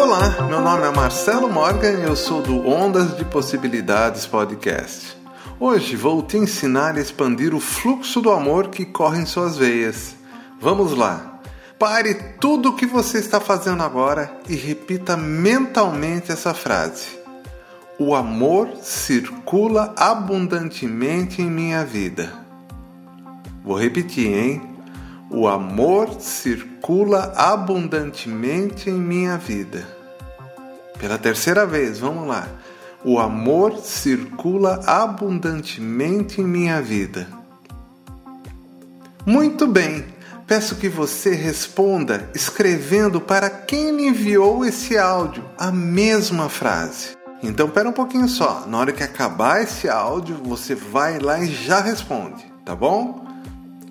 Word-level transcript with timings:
Olá, 0.00 0.46
meu 0.48 0.60
nome 0.60 0.86
é 0.86 0.92
Marcelo 0.92 1.50
Morgan 1.52 1.90
e 1.90 2.04
eu 2.04 2.14
sou 2.14 2.40
do 2.40 2.64
Ondas 2.68 3.16
de 3.16 3.24
Possibilidades 3.24 4.26
Podcast. 4.26 5.18
Hoje 5.58 5.96
vou 5.96 6.22
te 6.22 6.36
ensinar 6.36 6.94
a 6.94 7.00
expandir 7.00 7.52
o 7.52 7.58
fluxo 7.58 8.20
do 8.20 8.30
amor 8.30 8.68
que 8.68 8.84
corre 8.84 9.20
em 9.20 9.26
suas 9.26 9.56
veias. 9.56 10.14
Vamos 10.60 10.96
lá! 10.96 11.40
Pare 11.80 12.14
tudo 12.40 12.68
o 12.68 12.76
que 12.76 12.86
você 12.86 13.18
está 13.18 13.40
fazendo 13.40 13.82
agora 13.82 14.38
e 14.48 14.54
repita 14.54 15.16
mentalmente 15.16 16.30
essa 16.30 16.54
frase. 16.54 17.18
O 17.98 18.14
amor 18.14 18.68
circula 18.80 19.92
abundantemente 19.96 21.42
em 21.42 21.50
minha 21.50 21.84
vida. 21.84 22.32
Vou 23.64 23.76
repetir, 23.76 24.32
hein? 24.32 24.62
O 25.28 25.46
amor 25.46 26.20
circula 26.20 27.34
abundantemente 27.36 28.88
em 28.88 28.94
minha 28.94 29.36
vida. 29.36 29.97
Pela 30.98 31.16
terceira 31.16 31.66
vez, 31.66 31.98
vamos 31.98 32.26
lá. 32.26 32.48
O 33.04 33.18
amor 33.18 33.78
circula 33.78 34.82
abundantemente 34.86 36.40
em 36.40 36.44
minha 36.44 36.82
vida. 36.82 37.28
Muito 39.24 39.66
bem. 39.66 40.04
Peço 40.46 40.76
que 40.76 40.88
você 40.88 41.34
responda 41.34 42.28
escrevendo 42.34 43.20
para 43.20 43.50
quem 43.50 43.94
lhe 43.94 44.06
enviou 44.08 44.64
esse 44.64 44.96
áudio 44.96 45.44
a 45.58 45.70
mesma 45.70 46.48
frase. 46.48 47.16
Então, 47.42 47.68
pera 47.68 47.88
um 47.88 47.92
pouquinho 47.92 48.26
só. 48.26 48.64
Na 48.66 48.78
hora 48.78 48.92
que 48.92 49.02
acabar 49.02 49.62
esse 49.62 49.88
áudio, 49.88 50.40
você 50.42 50.74
vai 50.74 51.18
lá 51.18 51.38
e 51.38 51.46
já 51.46 51.80
responde, 51.80 52.44
tá 52.64 52.74
bom? 52.74 53.24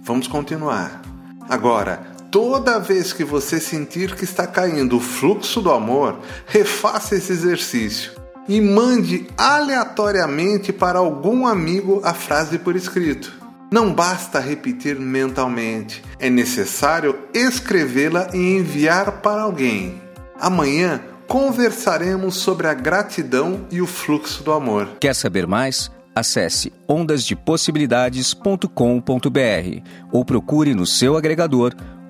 Vamos 0.01 0.27
continuar. 0.27 1.01
Agora, 1.47 2.16
toda 2.31 2.79
vez 2.79 3.13
que 3.13 3.23
você 3.23 3.59
sentir 3.59 4.15
que 4.15 4.23
está 4.23 4.47
caindo 4.47 4.97
o 4.97 5.01
fluxo 5.01 5.61
do 5.61 5.71
amor, 5.71 6.19
refaça 6.45 7.15
esse 7.15 7.31
exercício 7.31 8.11
e 8.47 8.61
mande 8.61 9.27
aleatoriamente 9.37 10.71
para 10.71 10.99
algum 10.99 11.45
amigo 11.45 12.01
a 12.03 12.13
frase 12.13 12.57
por 12.57 12.75
escrito. 12.75 13.33
Não 13.69 13.93
basta 13.93 14.39
repetir 14.39 14.97
mentalmente, 14.97 16.01
é 16.19 16.29
necessário 16.29 17.17
escrevê-la 17.33 18.29
e 18.33 18.37
enviar 18.37 19.21
para 19.21 19.41
alguém. 19.41 20.01
Amanhã 20.39 21.01
conversaremos 21.27 22.35
sobre 22.35 22.67
a 22.67 22.73
gratidão 22.73 23.67
e 23.69 23.81
o 23.81 23.87
fluxo 23.87 24.41
do 24.43 24.53
amor. 24.53 24.87
Quer 25.01 25.13
saber 25.13 25.45
mais? 25.45 25.91
Acesse 26.15 26.71
ondasdepossibilidades.com.br 26.87 29.81
ou 30.11 30.23
procure 30.23 30.73
no 30.73 30.85
seu 30.85 31.17
agregador 31.17 31.75